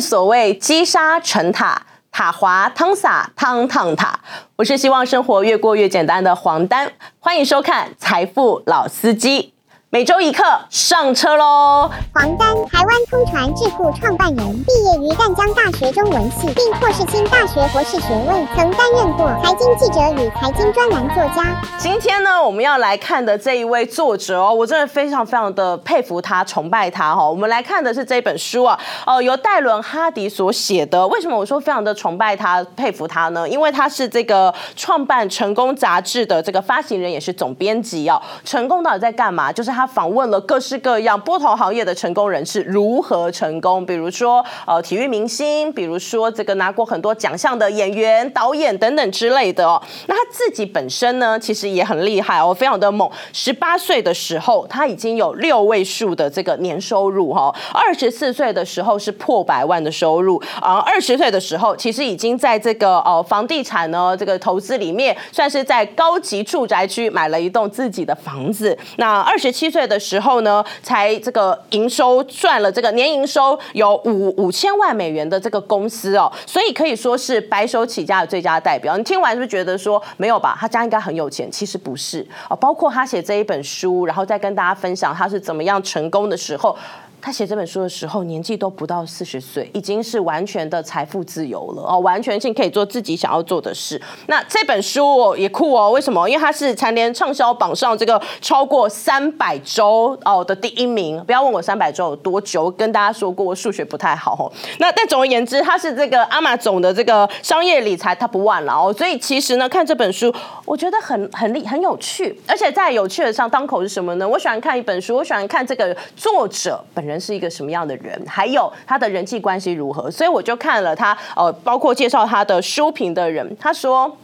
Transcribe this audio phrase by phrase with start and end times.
[0.00, 4.20] 所谓积沙成塔，塔滑汤洒，汤烫塔。
[4.56, 9.52] 我是希望生活越过越简单的黄丹，欢迎收看《财富老司机》。
[9.92, 11.90] 每周一课上车喽！
[12.14, 21.60] 黄丹，台湾通传智库创办人，毕业于淡江大学中文系，并获世新大学博士学位，曾担任过财经记者与财经专栏作家。
[21.76, 27.28] 今天呢，我们要来看的这一位作者哦，我真的非常非常的佩服他、崇拜他哈。
[27.28, 31.04] 我们来看的是这本书啊，哦，由戴伦·哈迪所写的。
[31.08, 33.48] 为什么我说非常的崇拜他、佩服他呢？
[33.48, 38.22] 因为他是这个创办《成功》杂志的这个发行人，也是总编辑哦。
[38.44, 39.52] 成功到底在干嘛？
[39.52, 49.82] 就是他他访问了各式各样不同行业的成功人士如何成功，比如说呃体育明星，比如说这个拿过很多奖项的演员、导演等等之类的哦。
[50.06, 53.10] 那他自己本身呢，其实也很厉害哦，非常的猛。
[53.32, 57.50] 十八岁的时候，他已经有六位数的这个年收入哈。
[57.72, 68.76] 二十四岁的时候是破百万的收入，啊二十岁的时候，其实已经在这个呃房地产呢这个投资里面，算是在高级住宅区买了一栋自己的房子。
[68.96, 78.96] 那二十七岁的时候呢，才这个营收赚了这个年营收有五五千万美元的这个公司哦，所以可以说是白手起家的最佳代表。
[78.96, 80.56] 你听完是不是觉得说没有吧？
[80.60, 81.50] 他家应该很有钱？
[81.50, 86.76] 其实不是哦，包括他写这一本书，然后再跟大家分享他是怎么样成功的时候。
[87.22, 94.00] 他写这本书的时候，年纪都不到四十岁，已经是完全的财富自由了哦，完全性可以做自己想要做的事。
[94.26, 96.26] 那这本书也酷哦，为什么？
[96.28, 101.22] 因为它是蝉联畅销榜上这个超过三百周哦的第一名。
[101.24, 104.50] 不要问我三百周有多久，跟大家说过我数学不太好哦。
[104.78, 108.90] 那但总而言之，它是这个阿玛总的这个商业理财 Top One 了哦。
[108.96, 110.34] 所以其实呢，看这本书，
[110.64, 114.26] 我觉得很很厉很有趣，而且在有趣的上当口是什么呢？
[114.26, 117.09] 我喜欢看一本书，我喜欢看这个作者本人。
[117.10, 124.16] 人是一个什么样的人，还有他的人际关系如何，所以我就看了他，呃，包括介绍他的书评的人，他说，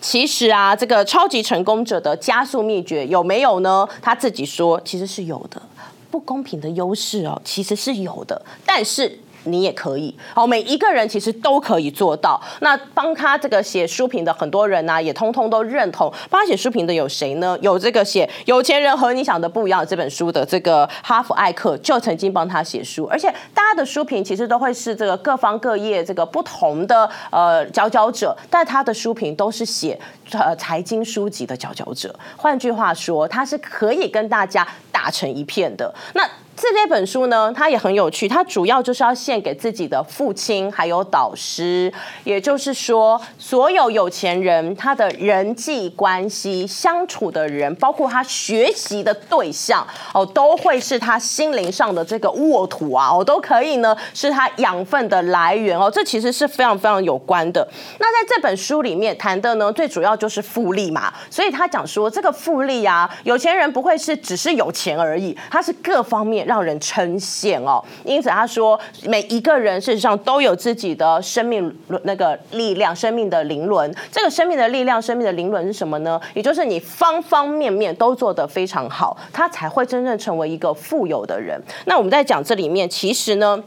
[0.00, 3.88] 其实啊，这个超级成功者的加速秘诀有没有呢？
[4.02, 5.62] 他自己说，其实是有的，
[6.10, 9.18] 不公平的优势哦，其实是有的，但是。
[9.46, 12.40] 你也可以，好，每一个人其实都可以做到。
[12.60, 16.12] 那帮他这个写书评的很多人呢，也通通都认同。
[16.28, 17.56] 帮他写书评的有谁呢？
[17.62, 29.98] 有这个写《有钱人和你想的不一样》这本书的这个哈佛艾克就曾经帮他写书，而且大家的书评其实都会是这个各方各业这个不同的呃佼佼者，但他的书评都是写
[30.32, 32.14] 呃财经书籍的佼佼者。
[32.36, 35.94] 换句话说，他是可以跟大家打成一片的。
[36.14, 38.26] 那这这本书呢，它也很有趣。
[38.26, 41.92] 它主要就是要献给自己的父亲，还有导师。
[42.24, 55.90] 也就是说，所有有钱人他的人际关系相处的人，包括他学习的对象哦，都会是他心灵上的这个沃土啊，哦，都可以呢，是他养分的来源哦。
[55.90, 57.68] 这其实是非常非常有关的。
[57.98, 61.12] 那在这本书里面谈的呢，最主要就是复利嘛。
[61.30, 66.45] 所以他讲说，这个复利啊，有钱人不会是只是有钱而已，他是各方面。
[66.46, 73.94] 让人称羡哦，因此他说，每一个人事实上都有自己的生命那个力量，生命的灵轮。
[74.10, 76.20] 这个生命的力量，生命的灵轮是什么呢？
[76.34, 81.60] 也就是你方方面面都做得非常好，他才会真正成为一个富有的人。
[81.86, 83.62] 那我们在讲这里面，其实呢。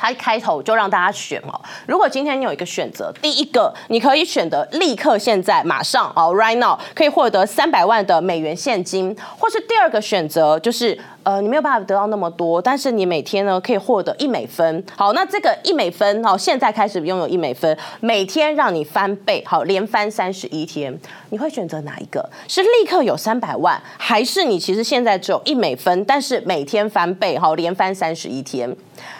[0.00, 1.60] 他一开头就让大家选哦。
[1.84, 10.96] 如果今天你有一个选择，第一个你可以选择立刻现在马上哦，right now 可以获得三百万的美元现金，或是第二个选择就是
[11.28, 14.82] 呃你没有办法得到那么多，但是你每天呢可以获得一美分。
[14.96, 22.26] 好，那这个一美分哦，现在开始拥有一美分，每天让你翻倍，好，连翻三十一天，你会选择哪一个？
[22.48, 28.74] 是立刻有三百万，还是你其实现在只有一美分，但是每天翻倍，好，连翻三十一天？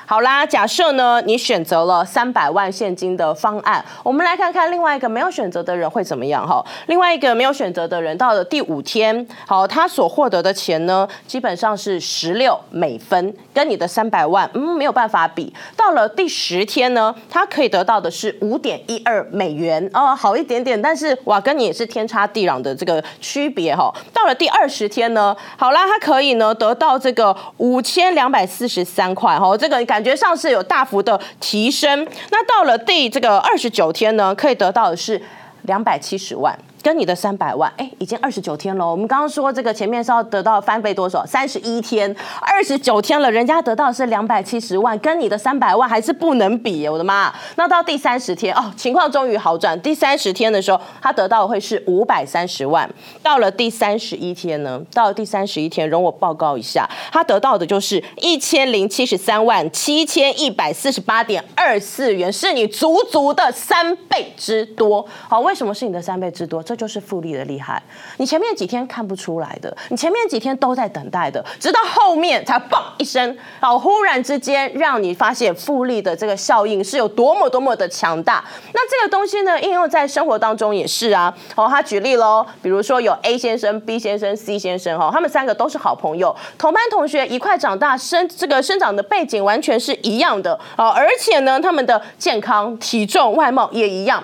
[0.07, 6.65] 好啦，假设呢，你选择了三百万现金的方案，我们来看看另外一个没有选择的人会怎么样哈。
[6.87, 15.53] 另外一个没有选择的人，到了第五天，好，他所获得的钱呢，基本上是十六美分，跟你的三百万，嗯，没有办法比。
[15.77, 23.93] 到了第十天呢，他可以得到的是五点一二美元，哦，好一点点，但是哇，跟你也是天差地壤的这个区别哈。
[24.13, 32.07] 到了第二十天呢，好啦，他可以呢得到这个五千两百四十三块哈，这个感觉上是有大幅的提升。
[32.31, 35.21] 那到了第这个二十九天呢，可以得到的是
[35.63, 36.59] 两百七十万。
[36.83, 38.89] 跟你的三百万，哎，已经二十九天了。
[38.89, 41.25] 我们刚刚说这个前面是要得到翻倍多少？
[41.27, 46.89] 三十一天，二十九天了，人家得到是两百七十万，跟你的三百万还是不能比。
[46.89, 47.35] 我的妈！
[47.57, 49.79] 那到第三十天哦，情况终于好转。
[49.81, 52.89] 第三十天的时候，他得到的会是五百三十万。
[53.23, 54.81] 到了第三十一天呢？
[54.95, 65.05] 到了第三十一天，容我报告一下，他得到的就是一千零七十三万七千一百四十八点二四元，是你足足的三倍之多。
[65.29, 66.63] 好，为什么是你的三倍之多？
[66.69, 67.83] 这就是复利的厉害。
[68.19, 78.45] 你前面几天看不出来的，你前面几天都在等待的，直到后面才嘣一声，好，忽然之间让你发现复利的这个效应是有多么多么的强大。
[78.75, 81.35] 那这个东西呢，应用在生活当中也是啊。
[81.57, 94.23] 哦，他举例喽，比如说有 A 先生、B 先生、C 先生，哈，他们三个都是好朋友，同班同学，一块长大，生这个生长的背景完全是一样的啊，而且呢，他们的健康、体重、外貌也一样。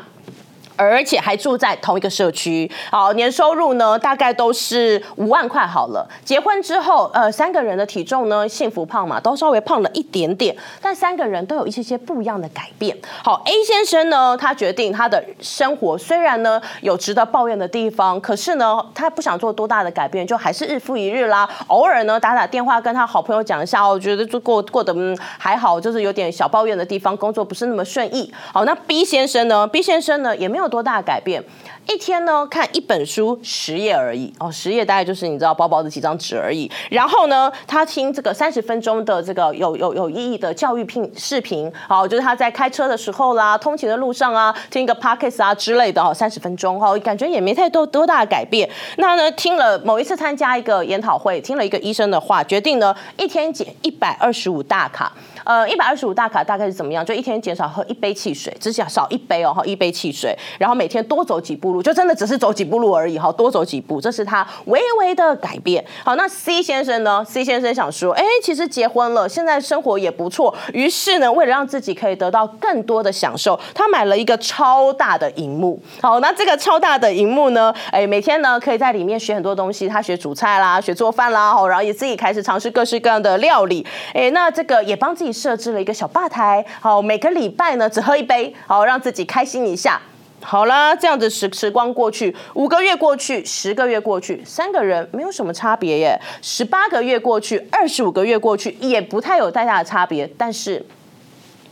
[0.76, 6.09] 而且还住在同一个社区，好，年收入呢大概都是五万块好了。
[6.25, 12.97] 结婚之后，呃，三个人的体重呢，幸福胖嘛，都稍微胖了一点点，但三个人都有一些些不一样的改变。
[13.23, 21.49] 好，A 先生呢，他决定他的生活虽然呢有值得抱怨的地方，可是呢，他不想做多大的改变，就还是日复一日啦。
[21.69, 28.32] 偶尔呢打打电话跟他好朋友讲一下，我觉得就过过得嗯还好，就是有点小抱怨的地方，工作不是那么顺意。
[28.53, 30.64] 好，那 B 先生呢？B 先生呢也没有。
[30.65, 31.43] 有多大改变？
[31.87, 36.71] 一天呢，看一本书十页而已哦，十页大概就是你知道薄薄的几张纸而已。
[36.91, 48.69] 然后呢，他听这个三十分钟的这个有有有意义的教育频视频，好，就是他在开车的时候啦，通勤的路上啊，听一个 podcast 啊之类的哦，三十分钟哦，感觉也没太多多大的改变。
[48.97, 55.13] 那呢，听了某一次参加一个研讨会，听了一个医生的话，决定呢一天减一百二十五大卡。
[55.44, 57.05] 呃，一百二十五大卡大概是怎么样？
[57.05, 61.82] 就一天减少喝一杯汽水，只想少一杯哦，哈，一杯汽水，然后每天多走几步路。
[61.82, 65.85] 就真的只是走几步路而已哈，多走几步，这是他微微的改变。
[66.02, 70.55] 好，那 C 先生呢？C 先生想说，哎，其实结婚了，现在生活也不错。
[70.73, 75.81] 于是呢，为了让自己可以得到更多的享受，他买了一个超大的荧幕。
[76.00, 79.87] 好，那这个超大的荧幕呢，哎，每天呢可以在里面学很多东西。
[79.87, 83.85] 他学煮菜啦，学做饭啦，好，然后也自己开始尝试各式各样的料理。
[84.14, 86.65] 哎，那这个也帮自己设置了一个小吧台。
[86.81, 90.01] 好，每个礼拜呢只喝一杯，好，让自己开心一下。
[90.41, 96.21] 好啦，这样子时时光过去，五个月过去，十个月过去，三个人没有什么差别耶。
[96.43, 100.31] 十八个月过去，二十五个月过去，也不太有太大的差别。
[100.37, 100.85] 但是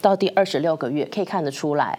[0.01, 1.99] 到第二十六个月，可以看得出来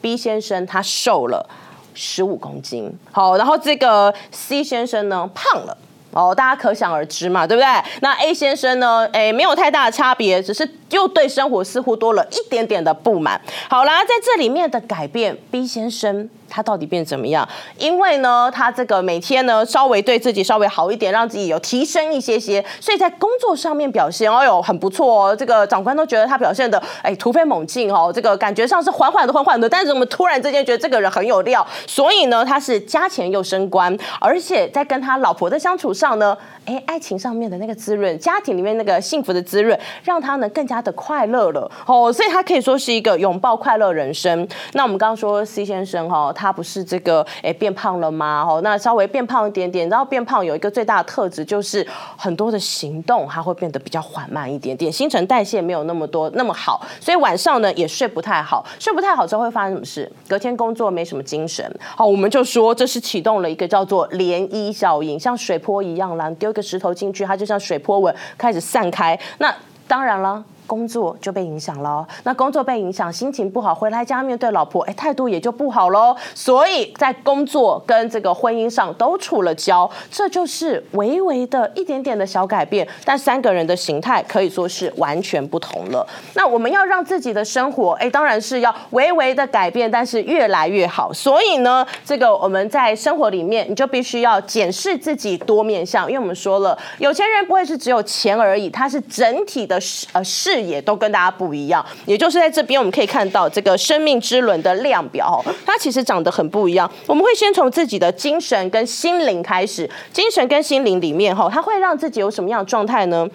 [0.00, 1.48] ，B 先生他瘦了
[1.94, 2.92] 十五公斤。
[3.12, 5.78] 好，然后这个 C 先生呢，胖了。
[6.10, 7.68] 哦，大家可想而知嘛，对不对？
[8.00, 9.06] 那 A 先生呢？
[9.12, 13.40] 哎，没有太大的差别，只是又对生活似乎多了一点点的不满。
[13.68, 16.28] 好啦，在这里面的改变，B 先生。
[16.50, 17.46] 他到底变怎么样？
[17.76, 25.36] 因为呢，他这个每天呢，稍微对自己稍微好一点，让自己有提升一些些，所以在工作上面表现，哦哟，很不错哦。
[25.36, 28.10] 这个长官都觉得他表现的，哎，突飞猛进哦。
[28.10, 36.34] 这个感觉上是缓缓的、缓缓的，但是我们突然之间觉得这个人很有料，所以呢，他是加钱又升官，而且在跟他老婆的相处上呢。
[36.64, 44.46] 哎，爱情上面的那个滋润，家庭里面那个幸福的滋润，让他呢更加他的快乐了哦，所以他可以说是一个拥抱快乐人生。
[44.74, 48.46] 那我们刚刚说 C 先生哈，他不是这个哎变胖了吗？
[48.48, 51.84] 哦，那稍微变胖一点点，然后变胖有一个最大的特质就是
[52.16, 60.08] 很多的行动他会变得比较缓慢一点点，新陈代谢没有那么多那么好，所以晚上呢也睡不太好，睡不太好之后会发生什么事？
[60.28, 61.68] 隔天工作没什么精神。
[61.96, 66.62] 好，我们就说这是启动了一个叫做涟漪效应，像水波一样啦，丢一个。
[66.68, 69.18] 石头进去，它就像水波纹开始散开。
[69.38, 69.50] 那
[69.86, 70.44] 当然了。
[70.68, 76.14] 工作就被影响了，那工作被影响，心情不好，回来家面对老婆，哎，态度也就不好喽。
[76.34, 86.06] 所以在工作跟这个婚姻上都出了交，这就是微微的一点点的小改变，但三个人的形态可以说是完全不同了。
[86.34, 91.10] 那我们要让自己的生活，哎，当然是要微微的改变，但是越来越好。
[91.10, 99.80] 所以呢，这个我们在生活里面，你就必须要检视自己多面相，因为我们说了，有钱人不会是只有钱而已，他是整体的
[100.12, 100.57] 呃视。
[100.60, 106.90] 也都跟大家不一样，也就是在这边我们可以看到这个生命之轮的量表，它其实长得很不一样。
[107.06, 113.28] 我们会先从自己的精神跟心灵开始，精神跟心灵里面哈，它会让自己有什么样的状态呢？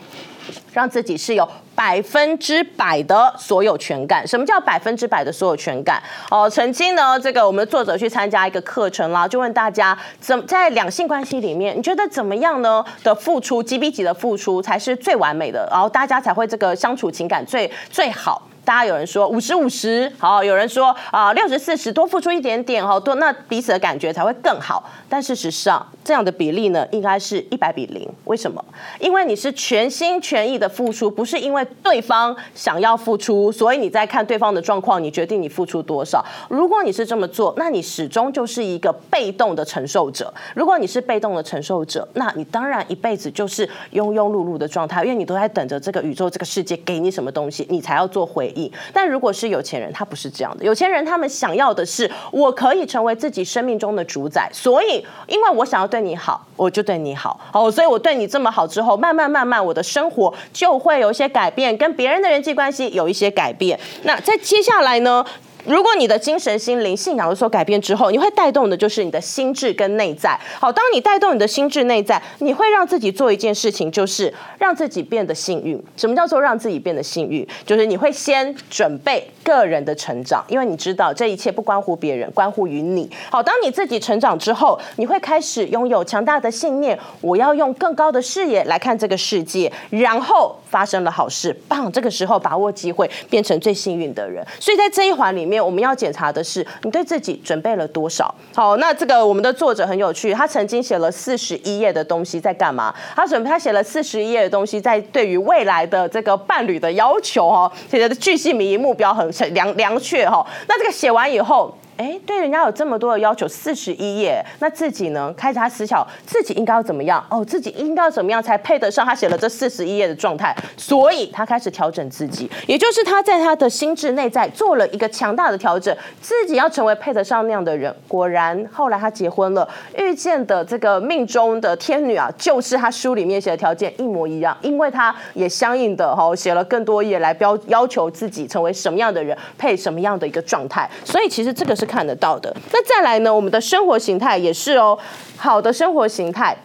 [0.71, 4.27] 让自己是有百分之百的所有权感。
[4.27, 6.01] 什么叫百分之百的所有权感？
[6.29, 12.83] 哦，曾经呢，这个我们作者去参加一个课程啦，就问大家，怎在两性关系里面，你觉得怎么样呢？
[13.03, 18.41] 的付出几比几的付出才是最完美的，然后大家才会这个相处情感最最好。
[18.65, 24.89] 大家有人说五十五十，好，有人说啊六十四十，多付出一点点哈，多那彼此的感觉才会更好。
[25.09, 28.09] 但事实上，这样的比例呢，应该是一百比零。
[28.25, 28.63] 为什么？
[28.99, 36.23] 因为你是全心全意的付出，不是因为对方想要付出，所以你在看对方的状况，你决定你付出多少。
[36.49, 40.33] 如果你是这么做，那你始终就是一个被动的承受者。
[40.55, 48.51] 如果你是被动的承受者，那你当然一辈子就是庸庸碌碌的状态，因为你都在等着这个宇宙、这个世界给你什么东西，你才要做回
[48.93, 50.65] 但如果是有钱人，他不是这样的。
[50.65, 57.39] 有钱人他们想要的是，我可以成为自己生命中的主宰，所以因为我想要对你好，我就对你好。
[57.53, 63.79] 哦，所以我对你这么好之后，慢慢慢慢，我的生活就会有一些改变，跟别人的人际关系有一些改变。
[64.03, 65.25] 那在接下来呢？
[65.65, 70.37] 如果你的精神、心灵、信仰有所改变之后，你会带动的就是你的心智跟内在。
[70.59, 75.81] 好，当你带动你的心智内在，你会让自己做一件事情，就是让自己变得幸运。
[75.95, 77.47] 什么叫做让自己变得幸运？
[77.65, 83.09] 就是你会先准备个人的成长，因为你知道这一切不关乎别人，关乎于你。
[83.31, 91.89] 好，当你自己成长之后，你会开始拥有强大的信念，我要用更高的视野来看这个世界，然后发生了好事，棒！
[91.89, 94.45] 这个时候把握机会，变成最幸运的人。
[94.59, 95.52] 所以在这一环里面。
[95.59, 98.33] 我们要检查的是你对自己准备了多少。
[98.55, 102.93] 好，那这个我们的作者很有趣，他曾经写了四十一页的东西在干嘛？
[103.15, 110.45] 他准备他写了四十一页的东西在对于未来的这个伴侣的要求哦，写的巨细靡遗，目标很良良确哈。
[110.67, 111.75] 那这个写完以后。
[111.97, 115.33] 哎，对人家有这么多的要求，四十一页，那自己呢？
[115.37, 117.23] 开始他思考自己应该要怎么样？
[117.29, 120.55] 哦，自己应该要怎么样才配得上他写了这四十一页的状态？
[120.75, 127.93] 所以他开始调整自己，也就是他在他的心智内在做了一个强大的调整，自己要成为配得上那样的人。
[128.07, 140.89] 果然，后来他结婚了，遇见的这个命中的天女啊，就是他书里面写的条件一模一样，因为他也相应的哈写了更多页来标要求自己成为什么样的人，配什么样的一个状态。
[141.05, 141.82] 所以其实这个是。
[141.83, 142.55] 是看得到的。
[142.71, 143.33] 那再来呢？
[143.33, 144.97] 我们的生活形态也是哦。
[145.35, 146.55] 好的生活形态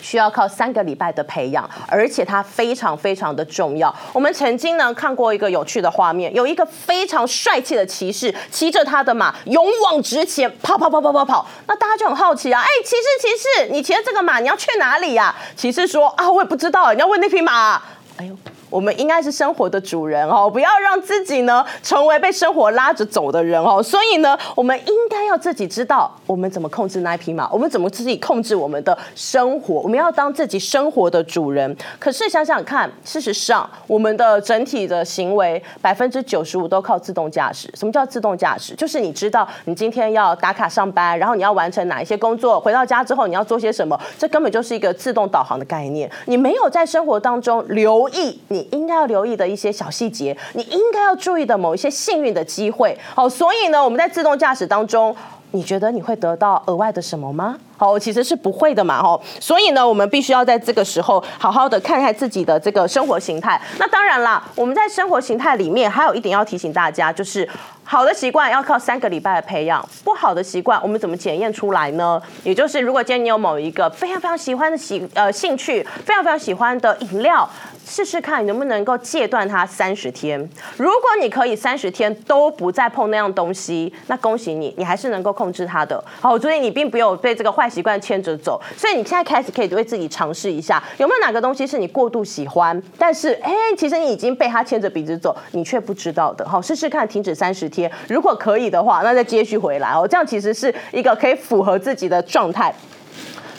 [0.00, 3.94] 需要靠三个礼拜的培养，而且它非常非常的重要。
[4.14, 11.46] 我们曾经呢看过一个有趣的画面，有一个非常帅气的骑士骑着他的马勇往直前，跑跑跑跑跑跑。
[11.66, 15.34] 那大家就很好奇啊，哎，骑士骑士，你骑着这个马，你要去哪里呀？
[15.54, 17.82] 骑士说啊，我也不知道，你要问那匹马。
[18.16, 18.34] 哎呦。
[18.70, 23.82] 我们应该是生活的主人哦，不要让自己呢成为被生活拉着走的人哦。
[23.82, 29.76] 所以呢，我们应该要自己知道我们怎么控制那匹马，我们怎么自己控制我们的生活。
[29.80, 31.76] 我们要当自己生活的主人。
[31.98, 37.70] 可是想想看，事实上，我们的整体的行为百分之九十五都靠自动驾驶。
[37.74, 38.74] 什么叫自动驾驶？
[38.74, 46.10] 就是你知道你今天要打卡上班，然后你要完成哪一些工作，回到家之后你要做些什么，这根本就是一个自动导航的概念。
[46.26, 48.57] 你没有在生活当中留意你。
[48.58, 52.98] 你应该要留意的一些小细节，你应该要注意的某一些幸运的机会。
[53.14, 55.14] 好，所以呢，我们在自动驾驶当中，
[55.52, 57.56] 你觉得你会得到额外的什么吗？
[57.76, 59.22] 好，其实是不会的嘛，吼。
[59.38, 63.60] 所以呢，我们必须要在这个时候好好的看看自己的这个生活形态。
[63.78, 67.48] 那当然啦，我们在生活形态里面还有一点要提醒大家，就是
[67.90, 72.20] 好的习惯要靠三个礼拜的培养，不好的习惯我们怎么检验出来呢？
[72.44, 77.48] 也就是如果今天你有某一个非常非常喜欢的喜呃兴趣，非常非常喜欢的饮料。
[77.90, 80.38] 试试看你能不能够戒断它三十天。
[80.76, 86.04] 如果你可以三十天都不再碰那样东西，那恭喜你，你还是能够控制它的。
[86.20, 88.60] 好，所以你并没有被这个坏习惯牵着走。
[88.76, 96.46] 所以你现在开始可以为自己尝试一下，有没有哪个东西是你过度喜欢，但是哎，其实你已经被它牵着鼻子走，你却不知道的。
[96.46, 97.77] 好，试试看停止三十天，
[98.08, 100.08] 如果可以的话，那再接续回来哦。
[100.08, 102.74] 这样其实是一个可以符合自己的状态。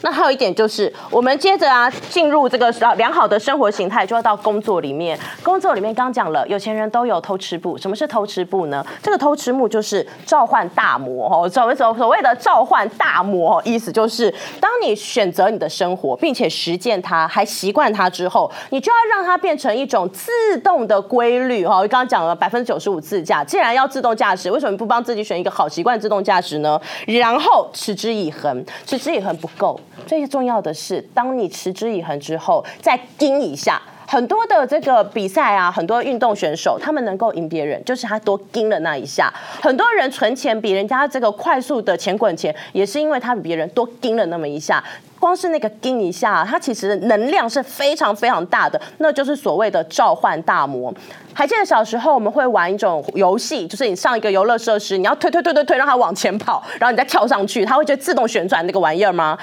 [0.01, 5.19] 那还有一点就是，我们接着啊进入这个良好的生活形态，就要到工作里面。
[5.43, 7.77] 工作里面刚讲了，有钱人都有偷吃部。
[7.77, 8.85] 什么是偷吃部呢？
[9.03, 21.75] 这个偷吃部就是召唤大魔哦，所谓所所谓的召唤大魔，意思就是当你选择你的生活，并且实践它，还习惯它之后，你就要让它变成一种自动的规律哈。
[21.75, 26.79] 我刚刚讲了百分之九十五自驾，既然要自动驾驶，为什么不帮自己选一个好习惯自动驾驶呢？
[27.05, 29.79] 然后持之以恒，持之以恒不够。
[30.05, 33.81] 最重要的是，当你持之以恒之后，再盯一下。
[34.07, 39.31] 很多的这个比赛啊，很多运动选手，他们能够赢别人，就是他多盯了那一下。
[39.61, 44.83] 很多人存钱比人家这个快速的钱滚钱，也是因为他比别人多盯了那么一下。
[45.19, 50.91] 光是那个盯一下，它其实能量是非常非常大的，那就是所谓的召唤大魔。
[51.33, 59.37] 还记得小时候我们会玩一种游戏，就是你上一个游乐设施，你要推推推推推，让它往前跑，然后你再跳上去，它会就自动旋转那个玩意儿吗？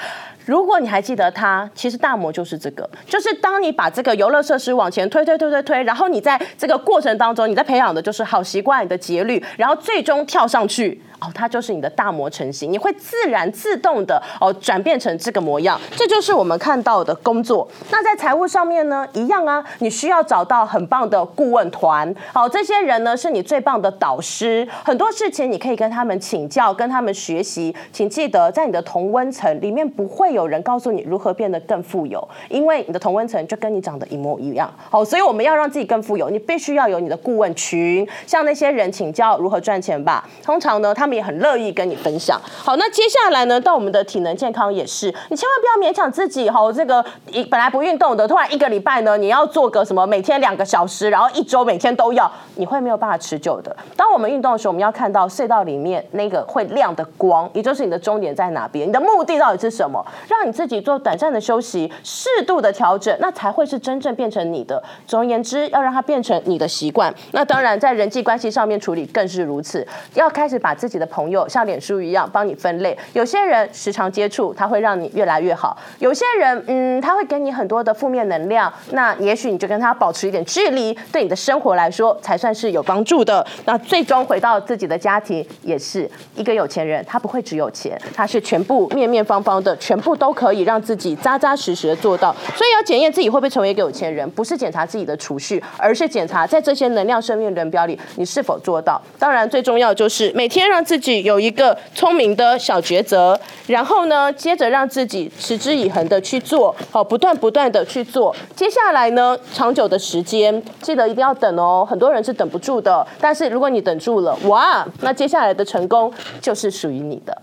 [0.46, 11.02] 如果你还记得它，其实大魔就是这个，就是当你把这个游乐设施往前推推推推推，然后你在这个过程当中，你在培养的就是好习惯、你的节律，然后最终跳上去。
[11.34, 17.66] 它就是你的大模成型，你会自然自动的哦转变成这个模样，这就是我们看到的工作。
[17.90, 27.74] 那在财务上面呢，一样啊，你需要找到很棒的顾问团，好，这些人呢是你最棒的导师，很多事情你可以跟他们请教，跟他们学习。
[27.92, 34.72] 请记得，在你的同温层里面不会有人告诉你如何变得更富有，因为你的同温层就跟你长得一模一样。
[34.90, 40.28] 好，所以我们要让自己更富有，你必须要有你的顾问群，向那些人请教如何赚钱吧。
[40.42, 42.40] 通常呢，他们也很乐意跟你分享。
[42.62, 46.48] 好，那接下来呢，到我们的体能健康也是，你千万不要勉强自己。
[46.48, 53.74] 哈，这个一本来不运动的，突然一个礼拜呢，你要做个什么，每天两个小时，然后一周每天都要，你会没有办法持久的。
[53.96, 60.04] 当我们运动的时候，我们要看到隧道里面那个会亮的光，也就是你的终点在哪边，你的目的到底是什么？
[60.28, 64.82] 让你自己做短暂的休息，适度的调整，那才会是真正变成你的。
[65.06, 67.12] 总而言之，要让它变成你的习惯。
[67.32, 70.98] 那当然，在人际关系上面处理更是如此，要开始把自己己。
[70.98, 83.46] 的朋友像脸书一样帮你分类，有些人时常接触，他会让你越来越好；有些人，嗯，他会给你很多的负面能量，那也许你就跟他保持一点距离，对你的生活来说才算是有帮助的。
[83.66, 92.34] 那最终回到自己的家庭，也是一个有钱人，他不会只有钱，他是全部面面方方的，全部都可以让自己扎扎实实的做到。
[92.54, 98.98] 所以要检验自己会不会成为一个有钱人，不是检查自己的储蓄，而是检查在这些能量生命人标里你是否做到。
[99.18, 100.85] 当然，最重要就是每天让。
[100.86, 108.32] 自己有一个聪明的小抉择，然后呢，接着让自己持之以恒的去做，好，不断不断的去做。
[108.54, 111.84] 接下来呢，长久的时间，记得一定要等哦。
[111.84, 117.36] 很多人是等不住的，但是如果你等住了，哇，那接下来的成功就是属于你的。